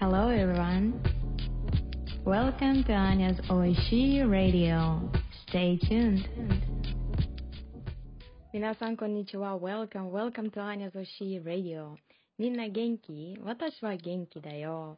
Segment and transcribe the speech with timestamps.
[0.00, 0.94] Hello everyone.
[2.24, 4.98] Welcome to Anya's Oishi Radio.
[5.46, 6.24] Stay tuned.
[8.50, 9.58] 皆さん、こんにちは。
[9.58, 11.96] Welcome, welcome to Anya's Oishi Radio.
[12.38, 13.38] みんな元気？
[13.44, 14.96] 私は元気だよ。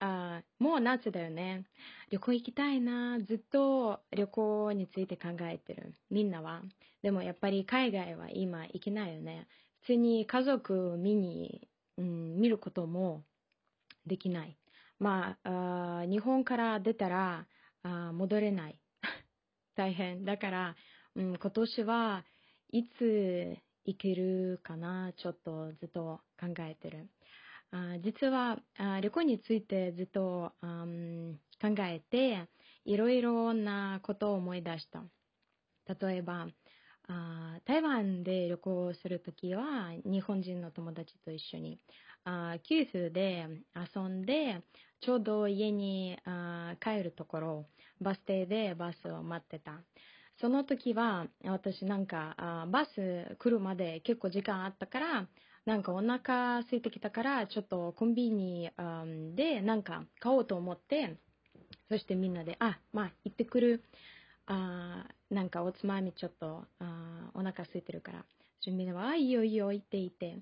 [0.00, 1.64] あもう夏だよね。
[2.10, 3.18] 旅行行きたいな。
[3.20, 5.94] ずっと旅行について考えてる。
[6.10, 6.60] みんなは？
[7.02, 9.46] でもやっぱり海外は今行けないよね。
[9.80, 11.66] 普通に家族見に、
[11.96, 13.24] うん、見ることも
[14.06, 14.56] できない。
[14.98, 17.46] まあ、あ日本から出たら
[17.82, 18.80] あ戻れない。
[19.74, 20.24] 大変。
[20.24, 20.76] だから、
[21.14, 22.24] うん、今年は
[22.70, 27.08] いつ行けるかな、ちょっとずっと考えてる。
[27.70, 32.48] あ実はあ旅行についてずっと、うん、考えて、
[32.84, 35.02] いろいろなことを思い出した。
[36.00, 36.48] 例えば、
[37.08, 41.78] あ台湾で旅行するときは日本人の友達と一緒に
[42.24, 44.62] あ九州で遊んで
[45.00, 47.66] ちょうど家にあ帰るところ
[48.00, 49.80] バス停でバスを待ってた。
[50.40, 55.28] その時は私なんかあバス来るまで結構時間あったから
[55.64, 58.68] なんかお腹空いてきたからちょっとコンビニ
[59.36, 61.16] でなんか買おうと思って
[61.88, 63.84] そしてみんなであまあ行ってくる。
[64.46, 68.24] あなんかおつまみちょっとあお腹空いてるから
[68.66, 70.38] みんなはいいよいいよ言っていて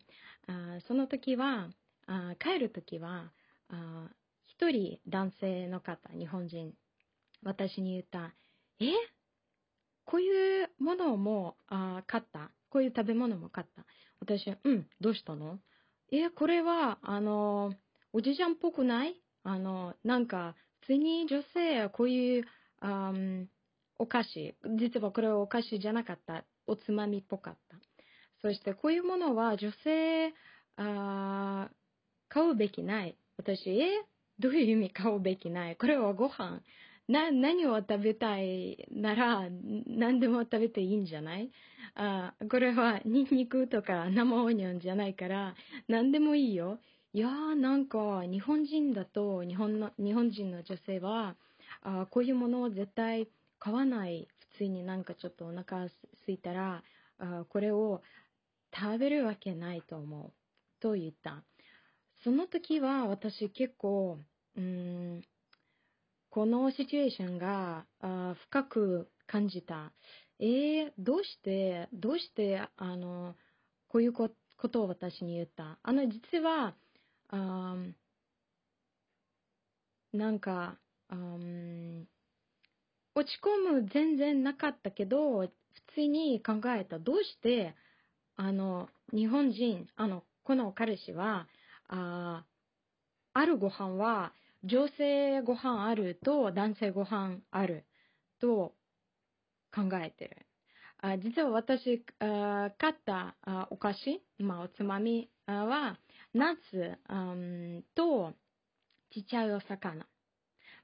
[0.47, 1.69] あその時は
[2.07, 3.33] あ帰る時は
[3.69, 4.09] あ
[4.47, 6.73] 一人男性の方日本人
[7.43, 8.35] 私に言った
[8.81, 8.93] え？
[10.05, 12.51] こういうものもあ買った？
[12.71, 13.85] こういう食べ物も買った？
[14.21, 15.59] 私はうんどうしたの
[16.13, 16.31] え？
[16.31, 17.73] これはあの
[18.13, 19.21] おじちゃんっぽくない？
[19.45, 22.45] あのなんか普通に女性はこういう
[22.81, 23.13] あ
[23.99, 24.55] お菓子。
[24.79, 26.45] 実はこれはお菓子じゃなかった。
[26.67, 27.77] おつまみっぽかった。
[28.41, 30.33] そしてこういうものは女性
[30.77, 31.69] あ
[32.29, 33.17] 買うべきない。
[33.37, 34.05] 私え？
[34.39, 35.77] どういう意味買うべきない？
[35.77, 36.61] これはご飯。
[37.09, 39.49] な何を食べたいなら
[39.87, 41.51] 何でも食べていいんじゃない？
[41.95, 45.55] あこれはニンニクとか生オニオンじゃないから
[45.89, 46.79] 何でもいいよ。
[47.13, 51.35] いやーなんか日本人だと日本の日本人の女性は
[51.83, 53.29] あこういうものを絶対
[53.63, 55.95] 買わない普通になんかちょっとお腹す
[56.33, 56.83] いたら
[57.19, 58.03] あこれを
[58.75, 60.33] 食べるわけないと思う
[60.81, 61.45] と言った。
[62.25, 64.19] その時は私結構
[64.57, 65.23] うん
[66.31, 69.93] このシチュエーションがあ深く感じた。
[70.41, 73.37] えー、どうしてどうしてあの
[73.89, 74.31] こういうこ
[74.71, 75.79] とを私に言った？
[75.83, 76.75] あの実は
[77.29, 77.77] あ
[80.13, 80.79] なんか、
[81.11, 82.09] うん
[83.15, 85.51] 落ち込む全然なかったけど、普
[85.95, 86.99] 通に考えた。
[86.99, 87.75] どうして、
[88.37, 91.49] あの、日本人、あの、この彼氏は、
[91.89, 92.45] あ
[93.35, 94.33] あるご飯は、
[94.65, 97.85] 女性ご飯あると男性ご飯ある
[98.41, 98.75] と
[99.75, 100.47] 考えてる。
[100.99, 105.99] あ実は私あ買ったあお菓子、まあ、おつまみは、
[106.33, 106.99] ナッツ
[107.95, 108.33] と
[109.11, 110.07] ちっちゃいお魚。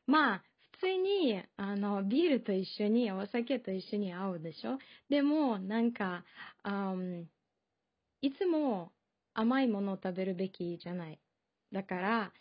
[0.06, 0.42] まあ、
[0.80, 4.78] 普通に、あの、ビールと一緒に、お酒と一緒に合うでしょ？
[5.08, 6.24] でも、なんか、
[6.62, 6.94] あ
[8.20, 8.92] いつも
[9.34, 11.18] 甘いものを食べるべきじゃない。
[11.72, 12.32] だから、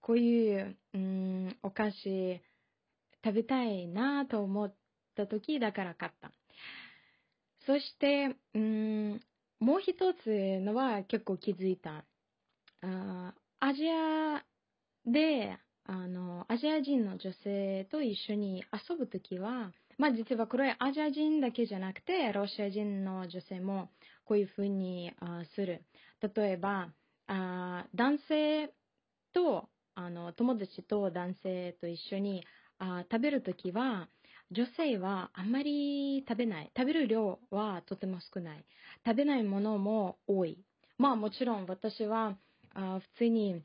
[0.00, 2.40] こういう、うん、お菓子
[3.24, 4.74] 食べたいなと思っ
[5.16, 6.32] た時だから買った。
[7.66, 9.20] そして、うん、
[9.60, 12.04] もう一つのは結構気づいた。
[12.82, 14.44] あアジア
[15.06, 23.90] であの、アジア人の女性と一緒に遊ぶときは、まあ実はこれアジア人だけじゃなくて、ロシア人の女性も
[24.24, 25.84] こういうふうにあする。
[26.34, 26.92] 例えば、
[27.26, 28.72] あ男性
[29.32, 32.44] と、あの、友達と男性と一緒に
[32.78, 34.08] あ食べるときは、
[34.50, 36.70] 女性はあんまり食べない。
[36.76, 38.64] 食べる量はとても少ない。
[39.04, 40.58] 食べないものも多い。
[40.98, 42.36] まあもちろん私は
[42.74, 43.62] あ普通に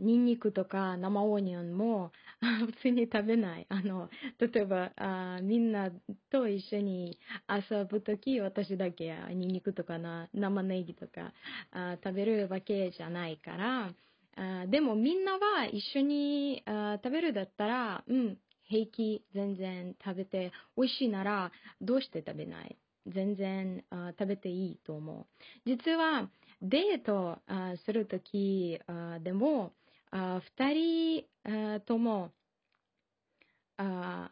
[0.00, 2.12] ニンニクとか生オニオンも
[2.66, 3.66] 普通に食べない。
[3.68, 4.08] あの、
[4.38, 5.90] 例えば、あみんな
[6.30, 7.18] と一緒に
[7.48, 11.32] 遊ぶとき、私だけニンニクとかな生ネギとか
[11.72, 13.94] あ食べるわけじゃないから、
[14.36, 22.76] あでもみんなは一緒にあ食べるだったら、うん、平気、全然食べて、美味しいなら、どうして食べない？
[23.06, 25.26] 全然あ食べていいと思う。
[25.66, 26.28] 実は、
[26.60, 28.78] デートあするとき
[29.22, 29.72] でも、
[30.10, 32.30] あ2人とも
[33.76, 34.30] あ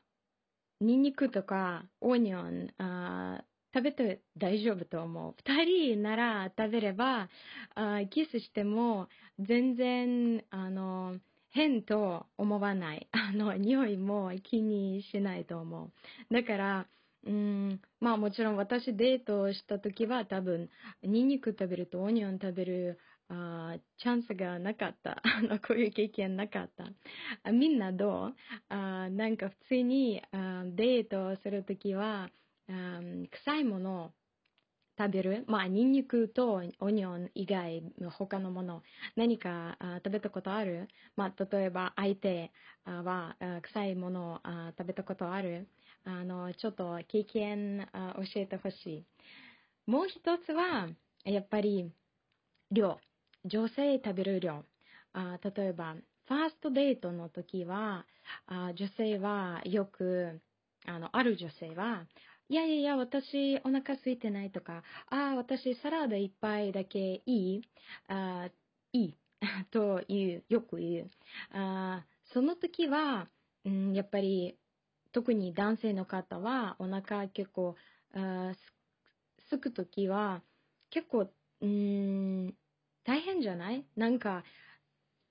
[0.80, 3.42] ニンニクとかオニオンあ
[3.74, 5.34] 食べて大丈夫と思う。
[5.42, 5.64] 2
[5.94, 7.28] 人なら食べれば
[7.74, 9.08] あキスしても
[9.38, 11.16] 全然あの
[11.56, 13.08] 変と思わない。
[13.12, 15.90] あの、匂いも気にしないと思
[16.30, 16.34] う。
[16.34, 16.86] だから、
[17.26, 20.68] うん、まあもちろん私デートした時は多分、
[21.02, 25.20] ニンニク食べるとオニオン食べるあチャンスがなかった。
[25.24, 26.92] あの、こういう経験なかった。
[27.42, 28.34] あみんなどう？
[28.68, 32.30] あなんか普通にあデートするときは、
[32.68, 33.00] あ
[33.32, 34.12] 臭いものを
[34.98, 35.44] 食べる？
[35.48, 38.82] まあ、ニンニクとオニオン以外の他のもの、
[39.16, 40.88] 何か食べたことある？
[41.16, 42.52] まあ、例えば相手
[42.84, 44.40] は臭いものを
[44.78, 45.68] 食べたことある？
[46.04, 49.06] あの、ちょっと経験教えてほしい。
[49.90, 50.88] もう一つは、
[51.24, 51.92] やっぱり、
[52.72, 53.00] 量。
[53.46, 54.64] 女性食べる量。
[55.12, 55.94] あ例えば、
[56.26, 58.04] ファーストデートの時は、
[58.46, 60.40] あ女性はよく、
[60.84, 62.06] あの、ある女性は、
[62.48, 67.62] いやいや、私お腹空いてないとか、ああ、私サラダ一杯だけいい
[68.08, 68.48] あ
[68.92, 69.18] いい
[69.70, 71.10] という、よく言う。
[71.52, 73.28] あその時は、
[73.64, 74.58] うん、やっぱり、
[75.12, 77.76] 特に男性の方はお腹結構、
[78.12, 78.74] あす
[79.48, 80.42] すく時は、
[80.90, 82.54] 結構、うん、
[83.06, 83.84] 大変じゃない？
[83.96, 84.42] なんか、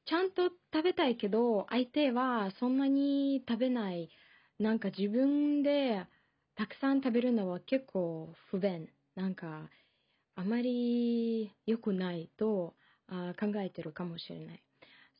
[0.05, 4.09] ちゃんと食べたいけど、相手はそんなに食べない。
[4.59, 6.05] なんか自分で
[6.55, 8.87] たくさん食べるのは結構不便。
[9.15, 9.69] なんか、
[10.35, 12.75] あまり良くないと
[13.07, 14.63] あ考えてるかもしれない。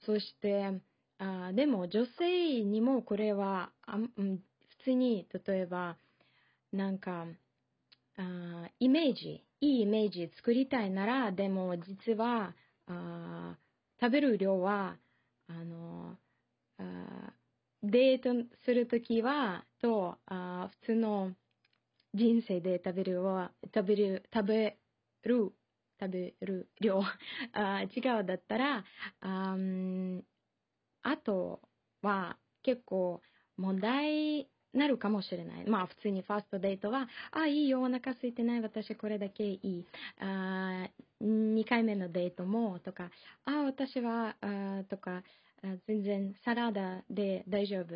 [0.05, 0.71] そして、
[1.17, 4.39] あでも女性にもこれはあ、普
[4.83, 5.97] 通に、例えば、
[6.71, 7.25] なんか、
[8.17, 12.53] あイメージ、いいイメージ作りたいなら、でも実は、
[12.87, 13.57] あ
[13.99, 14.97] 食べる量は、
[15.47, 16.17] あの、
[16.77, 18.29] あーデート
[18.63, 21.31] するときは、と、あ普通の
[22.13, 24.77] 人生で食べるは、食べる、食べ
[25.23, 25.51] る、
[25.99, 27.01] 食べる量、
[27.53, 28.85] あ違うだったら、
[29.21, 29.57] あ
[31.03, 31.61] あと
[32.01, 33.21] は結構
[33.57, 35.69] 問題なるかもしれない。
[35.69, 39.85] まあ普通にファーストデートは、あ、いいよ、お腹空いてない、私これだけいい。
[40.19, 40.87] あ
[41.21, 43.09] 2回目のデートも、とか、
[43.45, 45.23] あ、私は、あとか、
[45.87, 47.95] 全然サラダで大丈夫。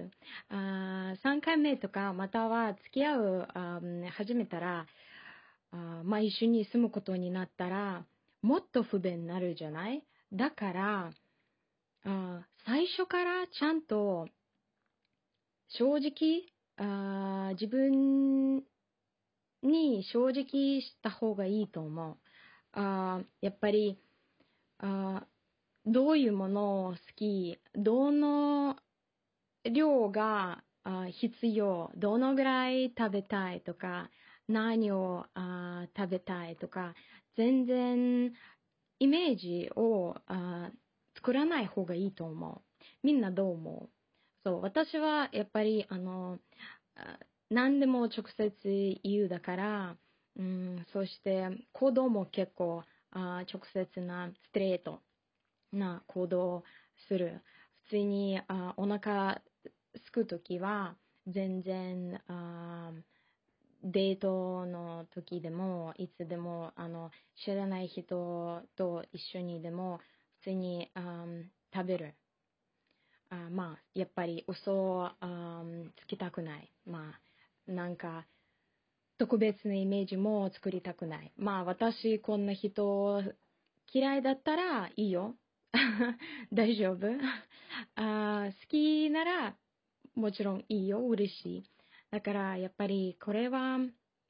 [0.50, 3.80] あ3回目とか、または付き合う、あ
[4.12, 4.88] 始めたら、
[5.72, 8.06] あまあ一緒に住むことになったら、
[8.42, 10.02] もっと不便になるじゃない？
[10.34, 11.12] だから、
[12.06, 14.30] あ最初からちゃんと
[15.68, 16.46] 正直
[16.80, 18.64] あ自分
[19.62, 22.18] に正直した方がいいと思う。
[22.74, 24.00] あやっぱり
[24.80, 25.26] あ
[25.86, 28.78] どういうものを好き、どの
[29.64, 30.64] 量が
[31.12, 34.10] 必要、どのぐらい食べたいとか、
[34.48, 36.96] 何をあ食べたいとか、
[37.36, 38.34] 全然
[39.00, 40.72] イメージをあ
[41.16, 42.62] 作らない方がいいと思う。
[43.04, 43.99] みんなどう思う？
[44.44, 46.40] そう、私はやっぱり、あの、
[47.50, 49.98] 何でも直接言うだから、
[50.38, 55.02] うん、そして行動も結構あ直接なストレート
[55.72, 56.64] な行動を
[57.08, 57.42] する。
[57.86, 59.42] 普通にあお腹
[60.06, 60.96] すくときは
[61.28, 62.92] 全然あ
[63.84, 67.10] デートの時でもいつでもあの
[67.44, 70.00] 知らない人と一緒にでも
[70.42, 71.26] 普通にあ
[71.74, 72.14] 食べる。
[73.32, 75.12] あまあ、やっぱり嘘を
[75.98, 76.72] つきたくない。
[76.86, 77.14] ま
[77.68, 78.26] あ、なんか、
[79.18, 81.32] 特別なイメージも作りたくない。
[81.38, 83.24] まあ、私、こんな人
[83.94, 85.36] 嫌いだったらいいよ。
[86.52, 87.08] 大丈夫
[87.96, 89.56] あ好きなら
[90.16, 91.08] もちろんいいよ。
[91.08, 91.64] 嬉しい。
[92.12, 93.78] だから、やっぱりこれは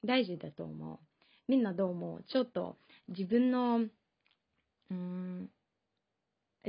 [0.03, 0.99] 大事だと思う。
[1.47, 2.23] みんなどう思う？
[2.23, 2.77] ちょっと
[3.07, 3.85] 自分の、
[4.91, 5.49] うん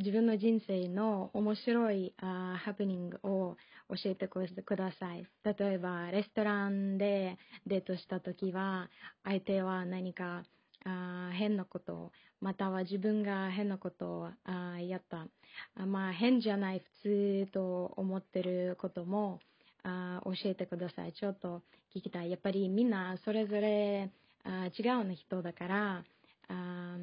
[0.01, 3.57] 自分の人生の面白いあハプニングを
[3.91, 5.27] 教えてください。
[5.45, 8.89] 例えば、レストランでデートした時は、
[9.25, 10.45] 相手は何か
[10.87, 15.27] あ変なこと、または自分が変なことをあやった。
[15.75, 19.41] あまあ、変じゃない普通と思ってることも
[19.83, 21.13] あ教えてください。
[21.13, 21.63] ちょっと
[21.95, 22.31] 聞きたい。
[22.31, 24.11] やっぱりみんなそれぞれ
[24.45, 26.05] あ違うの人だから、
[26.49, 26.97] あ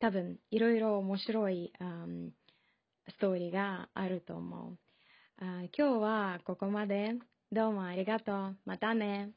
[0.00, 2.32] 多分いろいろ面白い、うん
[3.10, 4.78] ストーリーがあると思う。
[5.40, 7.14] 今日はここまで。
[7.50, 8.56] どうもありがとう。
[8.66, 9.30] またね。